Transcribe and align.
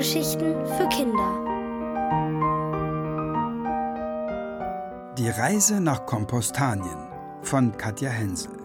Hörgeschichten 0.00 0.54
für 0.64 0.88
Kinder. 0.88 1.44
Die 5.18 5.28
Reise 5.28 5.78
nach 5.78 6.06
Kompostanien 6.06 6.96
von 7.42 7.76
Katja 7.76 8.08
Hensel. 8.08 8.56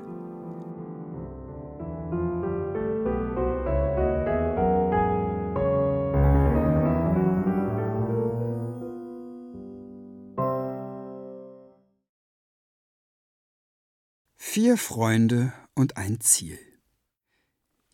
Vier 14.37 14.77
Freunde 14.77 15.51
und 15.73 15.97
ein 15.97 16.21
Ziel. 16.21 16.74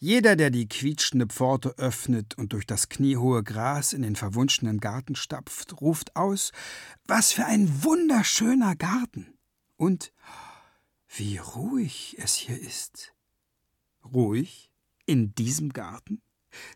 Jeder, 0.04 0.36
der 0.36 0.50
die 0.50 0.68
quietschende 0.68 1.28
Pforte 1.28 1.78
öffnet 1.78 2.36
und 2.36 2.54
durch 2.54 2.66
das 2.66 2.90
kniehohe 2.90 3.44
Gras 3.44 3.94
in 3.94 4.02
den 4.02 4.16
verwunschenen 4.16 4.80
Garten 4.80 5.14
stapft, 5.14 5.80
ruft 5.80 6.16
aus 6.16 6.52
Was 7.06 7.34
für 7.34 7.46
ein 7.46 7.84
wunderschöner 7.84 8.76
Garten. 8.76 9.38
Und 9.78 10.12
wie 11.08 11.38
ruhig 11.38 12.16
es 12.18 12.34
hier 12.34 12.60
ist. 12.60 13.14
Ruhig? 14.04 14.72
In 15.06 15.36
diesem 15.36 15.72
Garten? 15.72 16.24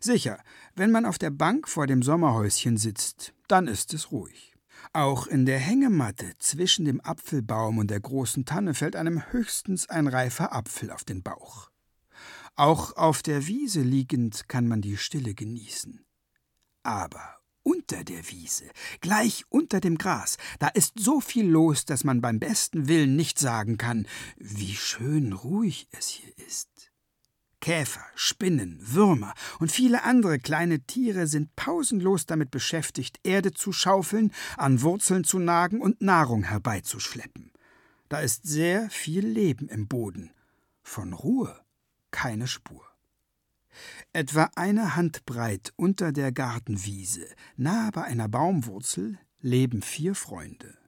Sicher, 0.00 0.38
wenn 0.76 0.92
man 0.92 1.04
auf 1.04 1.18
der 1.18 1.30
Bank 1.30 1.68
vor 1.68 1.88
dem 1.88 2.02
Sommerhäuschen 2.02 2.76
sitzt, 2.76 3.34
dann 3.48 3.66
ist 3.66 3.92
es 3.92 4.12
ruhig. 4.12 4.54
Auch 4.92 5.26
in 5.26 5.46
der 5.46 5.58
Hängematte 5.58 6.34
zwischen 6.38 6.84
dem 6.84 7.00
Apfelbaum 7.00 7.78
und 7.78 7.90
der 7.90 7.98
großen 7.98 8.44
Tanne 8.44 8.72
fällt 8.72 8.94
einem 8.94 9.32
höchstens 9.32 9.88
ein 9.88 10.06
reifer 10.06 10.52
Apfel 10.52 10.92
auf 10.92 11.02
den 11.02 11.24
Bauch. 11.24 11.72
Auch 12.56 12.96
auf 12.96 13.22
der 13.22 13.46
Wiese 13.46 13.82
liegend 13.82 14.48
kann 14.48 14.66
man 14.66 14.80
die 14.80 14.96
Stille 14.96 15.34
genießen. 15.34 16.06
Aber 16.82 17.36
unter 17.62 18.02
der 18.02 18.30
Wiese, 18.30 18.64
gleich 19.02 19.44
unter 19.50 19.80
dem 19.80 19.98
Gras, 19.98 20.38
da 20.58 20.68
ist 20.68 20.94
so 20.98 21.20
viel 21.20 21.46
los, 21.46 21.84
dass 21.84 22.02
man 22.02 22.22
beim 22.22 22.38
besten 22.38 22.88
Willen 22.88 23.14
nicht 23.14 23.38
sagen 23.38 23.76
kann, 23.76 24.06
wie 24.38 24.74
schön 24.74 25.34
ruhig 25.34 25.86
es 25.90 26.08
hier 26.08 26.32
ist. 26.46 26.92
Käfer, 27.60 28.04
Spinnen, 28.14 28.78
Würmer 28.80 29.34
und 29.58 29.70
viele 29.70 30.04
andere 30.04 30.38
kleine 30.38 30.80
Tiere 30.80 31.26
sind 31.26 31.56
pausenlos 31.56 32.24
damit 32.24 32.50
beschäftigt, 32.50 33.18
Erde 33.22 33.52
zu 33.52 33.72
schaufeln, 33.72 34.32
an 34.56 34.80
Wurzeln 34.80 35.24
zu 35.24 35.38
nagen 35.38 35.82
und 35.82 36.00
Nahrung 36.00 36.44
herbeizuschleppen. 36.44 37.52
Da 38.08 38.20
ist 38.20 38.46
sehr 38.46 38.88
viel 38.88 39.26
Leben 39.26 39.68
im 39.68 39.88
Boden. 39.88 40.30
Von 40.82 41.12
Ruhe 41.12 41.65
keine 42.16 42.46
Spur. 42.46 42.82
Etwa 44.14 44.50
eine 44.56 44.96
Handbreit 44.96 45.74
unter 45.76 46.12
der 46.12 46.32
Gartenwiese, 46.32 47.26
nahe 47.58 47.92
bei 47.92 48.04
einer 48.04 48.26
Baumwurzel, 48.26 49.18
leben 49.42 49.82
vier 49.82 50.14
Freunde. 50.14 50.78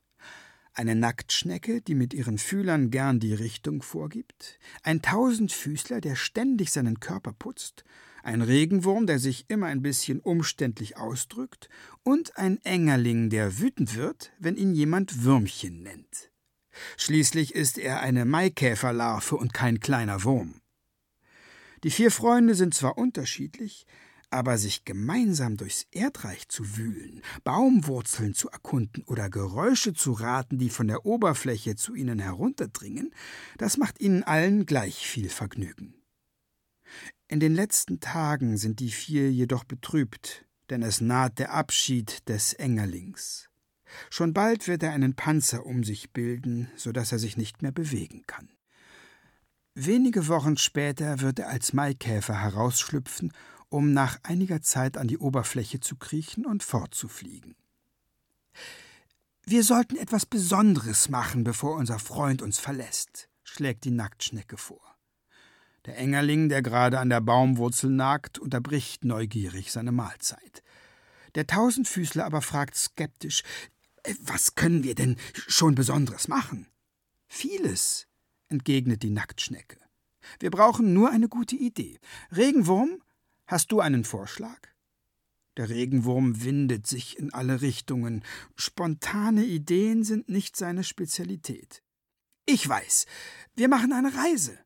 Eine 0.72 0.94
Nacktschnecke, 0.94 1.82
die 1.82 1.94
mit 1.94 2.14
ihren 2.14 2.38
Fühlern 2.38 2.90
gern 2.90 3.20
die 3.20 3.34
Richtung 3.34 3.82
vorgibt, 3.82 4.58
ein 4.82 5.02
Tausendfüßler, 5.02 6.00
der 6.00 6.16
ständig 6.16 6.72
seinen 6.72 6.98
Körper 6.98 7.34
putzt, 7.34 7.84
ein 8.22 8.40
Regenwurm, 8.40 9.06
der 9.06 9.18
sich 9.18 9.44
immer 9.48 9.66
ein 9.66 9.82
bisschen 9.82 10.20
umständlich 10.20 10.96
ausdrückt, 10.96 11.68
und 12.04 12.38
ein 12.38 12.56
Engerling, 12.64 13.28
der 13.28 13.58
wütend 13.58 13.96
wird, 13.96 14.32
wenn 14.38 14.56
ihn 14.56 14.72
jemand 14.72 15.24
Würmchen 15.24 15.82
nennt. 15.82 16.30
Schließlich 16.96 17.54
ist 17.54 17.76
er 17.76 18.00
eine 18.00 18.24
Maikäferlarve 18.24 19.36
und 19.36 19.52
kein 19.52 19.78
kleiner 19.78 20.24
Wurm. 20.24 20.62
Die 21.84 21.90
vier 21.90 22.10
Freunde 22.10 22.54
sind 22.54 22.74
zwar 22.74 22.98
unterschiedlich, 22.98 23.86
aber 24.30 24.58
sich 24.58 24.84
gemeinsam 24.84 25.56
durchs 25.56 25.86
Erdreich 25.90 26.48
zu 26.48 26.76
wühlen, 26.76 27.22
Baumwurzeln 27.44 28.34
zu 28.34 28.50
erkunden 28.50 29.02
oder 29.04 29.30
Geräusche 29.30 29.94
zu 29.94 30.12
raten, 30.12 30.58
die 30.58 30.70
von 30.70 30.88
der 30.88 31.06
Oberfläche 31.06 31.76
zu 31.76 31.94
ihnen 31.94 32.18
herunterdringen, 32.18 33.14
das 33.56 33.78
macht 33.78 34.00
ihnen 34.00 34.22
allen 34.22 34.66
gleich 34.66 35.06
viel 35.06 35.28
Vergnügen. 35.28 35.94
In 37.28 37.40
den 37.40 37.54
letzten 37.54 38.00
Tagen 38.00 38.56
sind 38.56 38.80
die 38.80 38.90
vier 38.90 39.30
jedoch 39.30 39.64
betrübt, 39.64 40.46
denn 40.70 40.82
es 40.82 41.00
naht 41.00 41.38
der 41.38 41.52
Abschied 41.52 42.28
des 42.28 42.54
Engerlings. 42.54 43.48
Schon 44.10 44.34
bald 44.34 44.68
wird 44.68 44.82
er 44.82 44.92
einen 44.92 45.14
Panzer 45.14 45.64
um 45.64 45.84
sich 45.84 46.10
bilden, 46.12 46.70
so 46.76 46.92
dass 46.92 47.12
er 47.12 47.18
sich 47.18 47.36
nicht 47.36 47.62
mehr 47.62 47.72
bewegen 47.72 48.24
kann. 48.26 48.50
Wenige 49.80 50.26
Wochen 50.26 50.56
später 50.56 51.20
wird 51.20 51.38
er 51.38 51.50
als 51.50 51.72
Maikäfer 51.72 52.42
herausschlüpfen, 52.42 53.32
um 53.68 53.92
nach 53.92 54.18
einiger 54.24 54.60
Zeit 54.60 54.96
an 54.96 55.06
die 55.06 55.18
Oberfläche 55.18 55.78
zu 55.78 55.94
kriechen 55.94 56.46
und 56.46 56.64
fortzufliegen. 56.64 57.54
Wir 59.44 59.62
sollten 59.62 59.94
etwas 59.94 60.26
Besonderes 60.26 61.08
machen, 61.10 61.44
bevor 61.44 61.76
unser 61.76 62.00
Freund 62.00 62.42
uns 62.42 62.58
verlässt, 62.58 63.28
schlägt 63.44 63.84
die 63.84 63.92
Nacktschnecke 63.92 64.56
vor. 64.56 64.96
Der 65.86 65.96
Engerling, 65.96 66.48
der 66.48 66.62
gerade 66.62 66.98
an 66.98 67.08
der 67.08 67.20
Baumwurzel 67.20 67.88
nagt, 67.88 68.40
unterbricht 68.40 69.04
neugierig 69.04 69.70
seine 69.70 69.92
Mahlzeit. 69.92 70.64
Der 71.36 71.46
Tausendfüßler 71.46 72.24
aber 72.24 72.42
fragt 72.42 72.74
skeptisch: 72.74 73.44
Was 74.22 74.56
können 74.56 74.82
wir 74.82 74.96
denn 74.96 75.18
schon 75.46 75.76
Besonderes 75.76 76.26
machen? 76.26 76.66
Vieles, 77.28 78.07
entgegnet 78.48 79.02
die 79.02 79.10
Nacktschnecke. 79.10 79.78
Wir 80.40 80.50
brauchen 80.50 80.92
nur 80.92 81.10
eine 81.10 81.28
gute 81.28 81.56
Idee. 81.56 81.98
Regenwurm, 82.34 83.02
hast 83.46 83.72
du 83.72 83.80
einen 83.80 84.04
Vorschlag? 84.04 84.58
Der 85.56 85.68
Regenwurm 85.68 86.44
windet 86.44 86.86
sich 86.86 87.18
in 87.18 87.32
alle 87.32 87.60
Richtungen. 87.60 88.24
Spontane 88.54 89.44
Ideen 89.44 90.04
sind 90.04 90.28
nicht 90.28 90.56
seine 90.56 90.84
Spezialität. 90.84 91.82
Ich 92.46 92.66
weiß, 92.66 93.06
wir 93.56 93.68
machen 93.68 93.92
eine 93.92 94.14
Reise, 94.14 94.58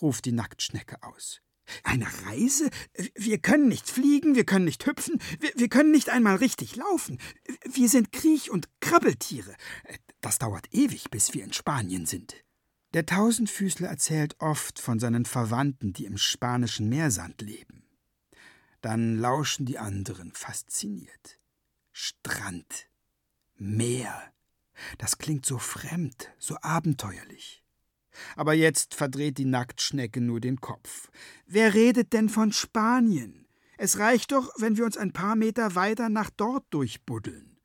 ruft 0.00 0.24
die 0.24 0.32
Nacktschnecke 0.32 1.02
aus. 1.02 1.40
Eine 1.84 2.06
Reise? 2.24 2.70
Wir 3.14 3.38
können 3.38 3.68
nicht 3.68 3.90
fliegen, 3.90 4.34
wir 4.34 4.44
können 4.44 4.64
nicht 4.64 4.86
hüpfen, 4.86 5.20
wir, 5.38 5.52
wir 5.54 5.68
können 5.68 5.90
nicht 5.90 6.08
einmal 6.08 6.36
richtig 6.36 6.76
laufen. 6.76 7.20
Wir 7.64 7.90
sind 7.90 8.10
Kriech- 8.10 8.50
und 8.50 8.68
Krabbeltiere. 8.80 9.54
Das 10.22 10.38
dauert 10.38 10.72
ewig, 10.72 11.10
bis 11.10 11.34
wir 11.34 11.44
in 11.44 11.52
Spanien 11.52 12.06
sind. 12.06 12.42
Der 12.94 13.04
Tausendfüßler 13.04 13.88
erzählt 13.88 14.36
oft 14.38 14.78
von 14.78 14.98
seinen 14.98 15.26
Verwandten, 15.26 15.92
die 15.92 16.06
im 16.06 16.16
spanischen 16.16 16.88
Meersand 16.88 17.42
leben. 17.42 17.84
Dann 18.80 19.18
lauschen 19.18 19.66
die 19.66 19.78
anderen 19.78 20.32
fasziniert. 20.32 21.38
Strand, 21.92 22.88
Meer, 23.56 24.32
das 24.98 25.18
klingt 25.18 25.44
so 25.44 25.58
fremd, 25.58 26.32
so 26.38 26.56
abenteuerlich. 26.62 27.64
Aber 28.36 28.54
jetzt 28.54 28.94
verdreht 28.94 29.38
die 29.38 29.44
Nacktschnecke 29.44 30.20
nur 30.20 30.40
den 30.40 30.60
Kopf. 30.60 31.10
Wer 31.46 31.74
redet 31.74 32.12
denn 32.12 32.28
von 32.28 32.52
Spanien? 32.52 33.46
Es 33.76 33.98
reicht 33.98 34.32
doch, 34.32 34.50
wenn 34.58 34.76
wir 34.76 34.84
uns 34.84 34.96
ein 34.96 35.12
paar 35.12 35.36
Meter 35.36 35.74
weiter 35.74 36.08
nach 36.08 36.30
dort 36.30 36.64
durchbuddeln. 36.70 37.58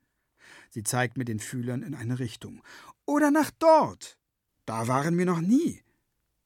Sie 0.70 0.82
zeigt 0.82 1.16
mit 1.16 1.28
den 1.28 1.40
Fühlern 1.40 1.82
in 1.82 1.94
eine 1.94 2.18
Richtung. 2.18 2.62
Oder 3.06 3.30
nach 3.30 3.50
dort. 3.58 4.18
Da 4.66 4.88
waren 4.88 5.18
wir 5.18 5.26
noch 5.26 5.40
nie. 5.40 5.82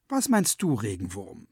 Was 0.08 0.28
meinst 0.28 0.62
du, 0.62 0.74
Regenwurm? 0.74 1.46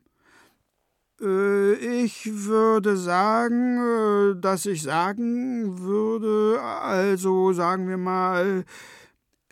Äh, 1.21 1.75
ich 1.75 2.27
würde 2.33 2.97
sagen, 2.97 3.79
äh, 3.79 4.41
dass 4.41 4.67
ich 4.67 4.83
sagen 4.83 5.79
würde, 5.79 6.61
also 6.61 7.53
sagen 7.53 7.89
wir 7.89 7.97
mal, 7.97 8.65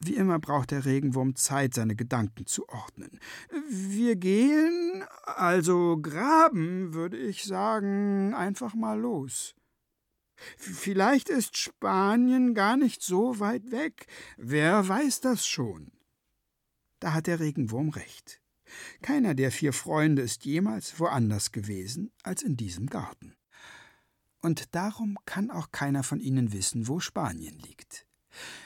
wie 0.03 0.17
immer 0.17 0.39
braucht 0.39 0.71
der 0.71 0.85
Regenwurm 0.85 1.37
Zeit, 1.37 1.75
seine 1.75 1.97
Gedanken 1.97 2.47
zu 2.47 2.69
ordnen. 2.69 3.19
Wir 3.69 4.17
gehen, 4.17 5.05
also 5.25 5.99
graben, 6.01 6.93
würde 6.95 7.17
ich 7.17 7.45
sagen, 7.45 8.35
einfach 8.35 8.75
mal 8.75 8.99
los. 8.99 9.55
Vielleicht 10.59 11.29
ist 11.29 11.57
Spanien 11.57 12.55
gar 12.55 12.77
nicht 12.77 13.03
so 13.03 13.39
weit 13.41 13.71
weg. 13.71 14.07
Wer 14.37 14.87
weiß 14.87 15.21
das 15.21 15.47
schon? 15.47 15.93
Da 17.05 17.13
hat 17.13 17.27
der 17.27 17.39
Regenwurm 17.39 17.91
recht. 17.91 18.41
Keiner 19.03 19.35
der 19.35 19.53
vier 19.53 19.75
Freunde 19.75 20.23
ist 20.23 20.47
jemals 20.47 20.99
woanders 20.99 21.53
gewesen 21.53 22.11
als 22.23 22.41
in 22.41 22.57
diesem 22.57 22.87
Garten. 22.87 23.37
Und 24.41 24.75
darum 24.75 25.19
kann 25.27 25.51
auch 25.51 25.71
keiner 25.71 26.03
von 26.03 26.19
ihnen 26.19 26.55
wissen, 26.55 26.89
wo 26.89 27.01
Spanien 27.01 27.59
liegt. 27.59 28.07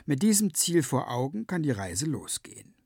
Mit 0.06 0.22
diesem 0.22 0.54
Ziel 0.54 0.84
vor 0.84 1.10
Augen 1.10 1.48
kann 1.48 1.64
die 1.64 1.72
Reise 1.72 2.06
losgehen. 2.06 2.76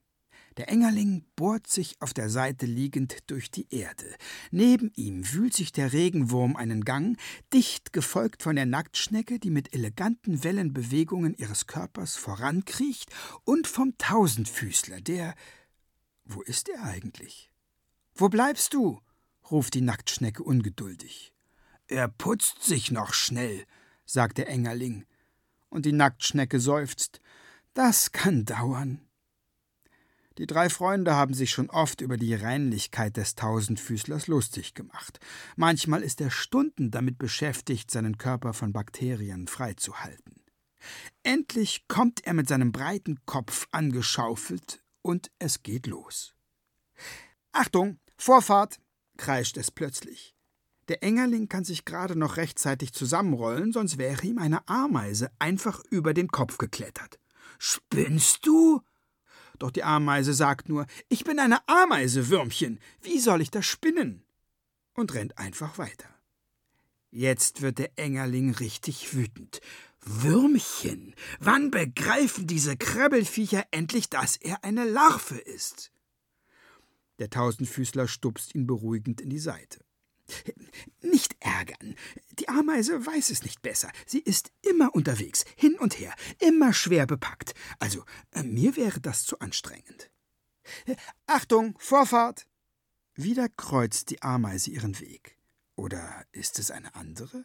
Der 0.57 0.69
Engerling 0.69 1.25
bohrt 1.35 1.67
sich 1.67 2.01
auf 2.01 2.13
der 2.13 2.29
Seite 2.29 2.67
liegend 2.67 3.19
durch 3.29 3.51
die 3.51 3.67
Erde. 3.71 4.05
Neben 4.51 4.93
ihm 4.97 5.33
wühlt 5.33 5.55
sich 5.55 5.73
der 5.73 5.93
Regenwurm 5.93 6.57
einen 6.57 6.85
Gang, 6.85 7.19
dicht 7.53 7.93
gefolgt 7.93 8.43
von 8.43 8.57
der 8.57 8.67
Nacktschnecke, 8.67 9.39
die 9.39 9.51
mit 9.51 9.75
eleganten 9.75 10.45
Wellenbewegungen 10.45 11.35
ihres 11.35 11.67
Körpers 11.67 12.17
vorankriecht, 12.17 13.11
und 13.45 13.67
vom 13.67 13.97
Tausendfüßler, 13.99 15.01
der. 15.01 15.35
Wo 16.25 16.43
ist 16.43 16.69
er 16.69 16.83
eigentlich? 16.83 17.51
Wo 18.15 18.29
bleibst 18.29 18.75
du? 18.75 19.01
ruft 19.51 19.75
die 19.75 19.81
Nacktschnecke 19.81 20.43
ungeduldig. 20.43 21.33
Er 21.87 22.09
putzt 22.09 22.63
sich 22.63 22.91
noch 22.91 23.13
schnell, 23.13 23.67
sagt 24.05 24.39
der 24.39 24.49
Engerling. 24.49 25.05
Und 25.69 25.87
die 25.87 25.93
Nacktschnecke 25.93 26.61
seufzt. 26.61 27.21
Das 27.75 28.13
kann 28.13 28.45
dauern. 28.45 29.01
Die 30.39 30.47
drei 30.47 30.71
Freunde 30.71 31.15
haben 31.15 31.35
sich 31.35 31.51
schon 31.51 31.69
oft 31.71 32.01
über 32.01 32.17
die 32.17 32.35
Reinlichkeit 32.35 33.17
des 33.17 33.35
Tausendfüßlers 33.35 34.27
lustig 34.27 34.75
gemacht. 34.75 35.21
Manchmal 35.57 36.03
ist 36.03 36.21
er 36.21 36.31
Stunden 36.31 36.91
damit 36.91 37.19
beschäftigt, 37.19 37.91
seinen 37.91 38.19
Körper 38.19 38.55
von 38.55 38.73
Bakterien 38.73 39.47
freizuhalten. 39.47 40.43
Endlich 41.23 41.87
kommt 41.87 42.27
er 42.27 42.35
mit 42.35 42.49
seinem 42.49 42.73
breiten 42.73 43.21
Kopf 43.27 43.69
angeschaufelt 43.71 44.83
und 45.03 45.31
es 45.39 45.63
geht 45.63 45.87
los. 45.87 46.35
Achtung, 47.53 47.99
Vorfahrt! 48.17 48.79
kreischt 49.17 49.57
es 49.57 49.71
plötzlich. 49.71 50.35
Der 50.89 51.03
Engerling 51.03 51.49
kann 51.49 51.65
sich 51.65 51.85
gerade 51.85 52.17
noch 52.17 52.37
rechtzeitig 52.37 52.93
zusammenrollen, 52.93 53.73
sonst 53.73 53.99
wäre 53.99 54.27
ihm 54.27 54.39
eine 54.39 54.67
Ameise 54.69 55.31
einfach 55.39 55.83
über 55.91 56.15
den 56.15 56.29
Kopf 56.29 56.59
geklettert. 56.59 57.19
Spinnst 57.59 58.47
du? 58.47 58.81
Doch 59.63 59.71
die 59.71 59.85
Ameise 59.85 60.35
sagt 60.35 60.69
nur: 60.69 60.87
Ich 61.09 61.23
bin 61.23 61.39
eine 61.39 61.61
Ameise, 61.69 62.29
Würmchen. 62.29 62.81
Wie 63.01 63.21
soll 63.21 63.41
ich 63.41 63.53
das 63.53 63.65
spinnen? 63.65 64.25
Und 64.95 65.15
rennt 65.15 65.39
einfach 65.39 65.79
weiter. 65.79 66.09
Jetzt 67.13 67.63
wird 67.63 67.79
der 67.79 67.97
Engerling 67.97 68.51
richtig 68.55 69.15
wütend. 69.15 69.61
Würmchen, 70.01 71.15
wann 71.39 71.71
begreifen 71.71 72.49
diese 72.49 72.77
Krabbelfiecher 72.77 73.65
endlich, 73.71 74.11
dass 74.11 74.35
er 74.35 74.65
eine 74.65 74.85
Larve 74.85 75.39
ist? 75.39 75.93
Der 77.21 77.31
Tausendfüßler 77.31 78.09
stupst 78.09 78.57
ihn 78.57 78.67
beruhigend 78.67 79.21
in 79.21 79.31
die 79.31 79.39
Seite. 79.39 79.79
Nicht 81.01 81.37
ärgern. 81.41 81.97
Die 82.39 82.49
Ameise 82.49 83.05
weiß 83.05 83.31
es 83.31 83.43
nicht 83.43 83.63
besser. 83.63 83.91
Sie 84.07 84.21
ist 84.21 84.53
immer 84.63 84.95
unterwegs, 84.95 85.45
hin 85.57 85.77
und 85.79 85.99
her, 85.99 86.15
immer 86.41 86.73
schwer 86.73 87.07
bepackt. 87.07 87.55
Also, 87.79 88.05
äh, 88.33 88.43
mir 88.43 88.77
wäre 88.77 89.01
das 89.01 89.25
zu 89.25 89.39
anstrengend. 89.41 90.11
Achtung, 91.27 91.77
Vorfahrt! 91.79 92.47
Wieder 93.15 93.49
kreuzt 93.49 94.11
die 94.11 94.23
Ameise 94.23 94.71
ihren 94.71 94.99
Weg. 95.01 95.39
Oder 95.77 96.25
ist 96.33 96.59
es 96.59 96.71
eine 96.71 96.95
andere? 96.95 97.45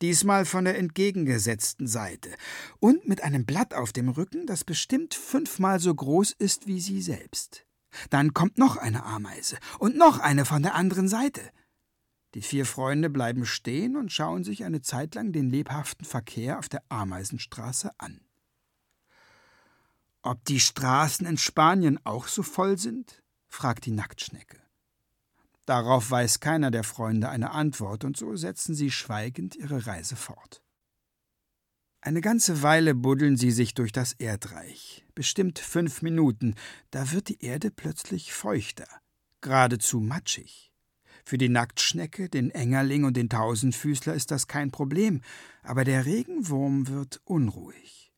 Diesmal 0.00 0.44
von 0.44 0.64
der 0.64 0.78
entgegengesetzten 0.78 1.86
Seite 1.86 2.30
und 2.78 3.08
mit 3.08 3.22
einem 3.22 3.46
Blatt 3.46 3.74
auf 3.74 3.92
dem 3.92 4.08
Rücken, 4.08 4.46
das 4.46 4.64
bestimmt 4.64 5.14
fünfmal 5.14 5.80
so 5.80 5.94
groß 5.94 6.32
ist 6.32 6.66
wie 6.66 6.80
sie 6.80 7.00
selbst. 7.00 7.66
Dann 8.10 8.32
kommt 8.32 8.58
noch 8.58 8.76
eine 8.76 9.04
Ameise 9.04 9.58
und 9.78 9.96
noch 9.96 10.18
eine 10.18 10.44
von 10.44 10.62
der 10.62 10.74
anderen 10.74 11.08
Seite. 11.08 11.40
Die 12.34 12.42
vier 12.42 12.64
Freunde 12.64 13.10
bleiben 13.10 13.44
stehen 13.44 13.96
und 13.96 14.10
schauen 14.10 14.42
sich 14.42 14.64
eine 14.64 14.80
Zeit 14.80 15.14
lang 15.14 15.32
den 15.32 15.50
lebhaften 15.50 16.06
Verkehr 16.06 16.58
auf 16.58 16.68
der 16.68 16.82
Ameisenstraße 16.88 17.90
an. 17.98 18.20
Ob 20.22 20.44
die 20.44 20.60
Straßen 20.60 21.26
in 21.26 21.36
Spanien 21.36 21.98
auch 22.04 22.28
so 22.28 22.42
voll 22.42 22.78
sind? 22.78 23.22
fragt 23.48 23.84
die 23.84 23.90
Nacktschnecke. 23.90 24.62
Darauf 25.66 26.10
weiß 26.10 26.40
keiner 26.40 26.70
der 26.70 26.84
Freunde 26.84 27.28
eine 27.28 27.50
Antwort, 27.50 28.04
und 28.04 28.16
so 28.16 28.34
setzen 28.34 28.74
sie 28.74 28.90
schweigend 28.90 29.54
ihre 29.56 29.86
Reise 29.86 30.16
fort. 30.16 30.62
Eine 32.00 32.20
ganze 32.20 32.62
Weile 32.62 32.94
buddeln 32.94 33.36
sie 33.36 33.52
sich 33.52 33.74
durch 33.74 33.92
das 33.92 34.12
Erdreich, 34.14 35.06
bestimmt 35.14 35.60
fünf 35.60 36.02
Minuten, 36.02 36.56
da 36.90 37.12
wird 37.12 37.28
die 37.28 37.44
Erde 37.44 37.70
plötzlich 37.70 38.32
feuchter, 38.32 38.88
geradezu 39.40 40.00
matschig. 40.00 40.71
Für 41.24 41.38
die 41.38 41.48
Nacktschnecke, 41.48 42.28
den 42.28 42.50
Engerling 42.50 43.04
und 43.04 43.16
den 43.16 43.28
Tausendfüßler 43.28 44.14
ist 44.14 44.30
das 44.30 44.48
kein 44.48 44.70
Problem, 44.70 45.20
aber 45.62 45.84
der 45.84 46.04
Regenwurm 46.04 46.88
wird 46.88 47.20
unruhig. 47.24 48.12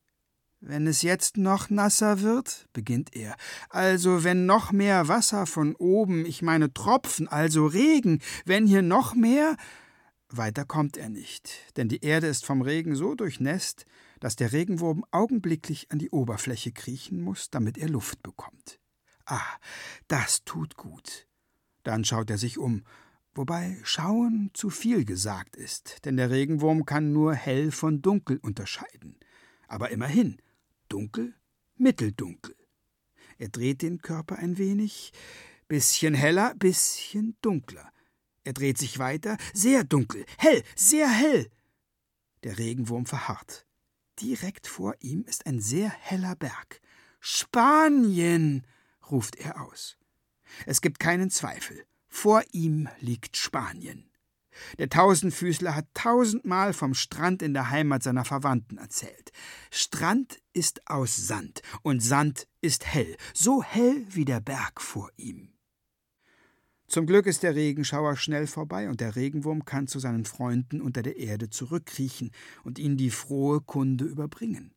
Wenn 0.59 0.87
es 0.87 1.03
jetzt 1.03 1.37
noch 1.37 1.69
nasser 1.69 2.21
wird, 2.21 2.67
beginnt 2.73 3.15
er, 3.15 3.35
also 3.69 4.23
wenn 4.23 4.47
noch 4.47 4.71
mehr 4.71 5.07
Wasser 5.07 5.45
von 5.45 5.75
oben, 5.75 6.25
ich 6.25 6.41
meine 6.41 6.73
Tropfen, 6.73 7.27
also 7.27 7.67
Regen, 7.67 8.19
wenn 8.45 8.65
hier 8.65 8.81
noch 8.81 9.13
mehr. 9.13 9.57
Weiter 10.29 10.65
kommt 10.65 10.97
er 10.97 11.09
nicht, 11.09 11.51
denn 11.77 11.87
die 11.87 12.03
Erde 12.03 12.27
ist 12.27 12.45
vom 12.45 12.63
Regen 12.63 12.95
so 12.95 13.13
durchnässt, 13.13 13.85
dass 14.19 14.35
der 14.35 14.53
Regenwurm 14.53 15.05
augenblicklich 15.11 15.91
an 15.91 15.99
die 15.99 16.09
Oberfläche 16.09 16.71
kriechen 16.71 17.21
muss, 17.21 17.51
damit 17.51 17.77
er 17.77 17.89
Luft 17.89 18.23
bekommt. 18.23 18.79
Ah, 19.25 19.57
das 20.07 20.43
tut 20.45 20.77
gut. 20.77 21.27
Dann 21.85 22.03
schaut 22.03 22.31
er 22.31 22.39
sich 22.39 22.57
um, 22.57 22.83
wobei 23.35 23.77
schauen 23.83 24.49
zu 24.53 24.71
viel 24.71 25.05
gesagt 25.05 25.55
ist, 25.55 26.03
denn 26.03 26.17
der 26.17 26.31
Regenwurm 26.31 26.85
kann 26.85 27.13
nur 27.13 27.35
hell 27.35 27.71
von 27.71 28.01
dunkel 28.01 28.39
unterscheiden. 28.41 29.17
Aber 29.67 29.91
immerhin, 29.91 30.41
dunkel, 30.89 31.35
mitteldunkel. 31.77 32.55
Er 33.37 33.49
dreht 33.49 33.83
den 33.83 34.01
Körper 34.01 34.37
ein 34.39 34.57
wenig, 34.57 35.13
bisschen 35.67 36.15
heller, 36.15 36.55
bisschen 36.55 37.37
dunkler. 37.43 37.91
Er 38.43 38.53
dreht 38.53 38.79
sich 38.79 38.97
weiter, 38.97 39.37
sehr 39.53 39.83
dunkel, 39.83 40.25
hell, 40.39 40.63
sehr 40.75 41.07
hell. 41.07 41.51
Der 42.43 42.57
Regenwurm 42.57 43.05
verharrt. 43.05 43.67
Direkt 44.19 44.65
vor 44.65 44.95
ihm 45.01 45.23
ist 45.25 45.45
ein 45.45 45.59
sehr 45.59 45.89
heller 45.89 46.35
Berg. 46.35 46.81
Spanien, 47.19 48.65
ruft 49.11 49.35
er 49.35 49.61
aus. 49.61 49.97
Es 50.65 50.81
gibt 50.81 50.99
keinen 50.99 51.29
Zweifel. 51.29 51.85
Vor 52.07 52.43
ihm 52.51 52.87
liegt 52.99 53.37
Spanien. 53.37 54.09
Der 54.77 54.89
Tausendfüßler 54.89 55.75
hat 55.75 55.87
tausendmal 55.93 56.73
vom 56.73 56.93
Strand 56.93 57.41
in 57.41 57.53
der 57.53 57.69
Heimat 57.69 58.03
seiner 58.03 58.25
Verwandten 58.25 58.77
erzählt. 58.77 59.31
Strand 59.71 60.39
ist 60.53 60.89
aus 60.89 61.15
Sand 61.15 61.61
und 61.81 62.01
Sand 62.01 62.47
ist 62.61 62.85
hell, 62.85 63.17
so 63.33 63.63
hell 63.63 64.05
wie 64.09 64.25
der 64.25 64.39
Berg 64.39 64.81
vor 64.81 65.09
ihm. 65.17 65.55
Zum 66.87 67.07
Glück 67.07 67.25
ist 67.25 67.41
der 67.41 67.55
Regenschauer 67.55 68.15
schnell 68.15 68.45
vorbei 68.45 68.89
und 68.89 69.01
der 69.01 69.15
Regenwurm 69.15 69.65
kann 69.65 69.87
zu 69.87 69.97
seinen 69.99 70.25
Freunden 70.25 70.81
unter 70.81 71.01
der 71.01 71.17
Erde 71.17 71.49
zurückkriechen 71.49 72.31
und 72.63 72.77
ihnen 72.77 72.95
die 72.95 73.09
frohe 73.09 73.59
Kunde 73.59 74.05
überbringen. 74.05 74.74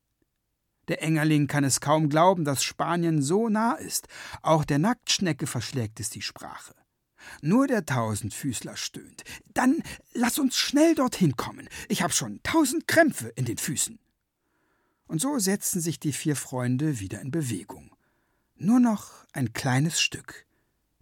Der 0.89 1.03
Engerling 1.03 1.47
kann 1.47 1.65
es 1.65 1.81
kaum 1.81 2.09
glauben, 2.09 2.45
dass 2.45 2.63
Spanien 2.63 3.23
so 3.23 3.49
nah 3.49 3.75
ist. 3.75 4.09
Auch 4.43 4.65
der 4.65 4.79
Nacktschnecke 4.79 5.47
verschlägt 5.47 6.01
es 6.01 6.11
die 6.11 6.23
Sprache. 6.23 6.75
Nur 7.43 7.67
der 7.67 7.85
Tausendfüßler 7.85 8.77
stöhnt. 8.77 9.25
Dann 9.53 9.83
lass 10.15 10.39
uns 10.39 10.57
schnell 10.57 10.95
dorthin 10.95 11.37
kommen. 11.37 11.69
Ich 11.89 12.03
habe 12.03 12.13
schon 12.13 12.41
tausend 12.43 12.87
Krämpfe 12.87 13.29
in 13.29 13.45
den 13.45 13.59
Füßen. 13.59 13.99
Und 15.07 15.21
so 15.21 15.39
setzen 15.39 15.81
sich 15.81 16.01
die 16.01 16.13
vier 16.13 16.37
Freunde 16.37 17.01
wieder 17.01 17.21
in 17.21 17.31
Bewegung. 17.31 17.95
Nur 18.57 18.81
noch 18.81 19.27
ein 19.33 19.53
kleines 19.53 20.01
Stück. 20.01 20.47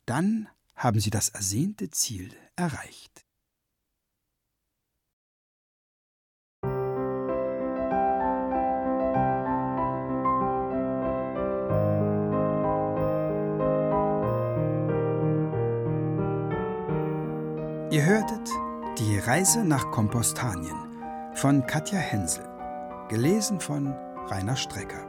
Dann 0.04 0.48
haben 0.74 1.00
sie 1.00 1.10
das 1.10 1.28
ersehnte 1.30 1.90
Ziel 1.90 2.30
erreicht. 2.54 3.25
Hörtet 18.06 18.48
Die 18.98 19.18
Reise 19.18 19.64
nach 19.64 19.90
Kompostanien 19.90 20.76
von 21.34 21.66
Katja 21.66 21.98
Hensel, 21.98 22.44
gelesen 23.08 23.58
von 23.58 23.92
Rainer 24.28 24.54
Strecker. 24.54 25.04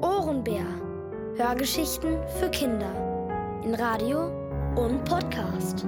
Ohrenbär. 0.00 0.66
Hörgeschichten 1.36 2.18
für 2.40 2.50
Kinder 2.50 2.90
in 3.62 3.72
Radio 3.74 4.32
und 4.74 5.04
Podcast. 5.04 5.86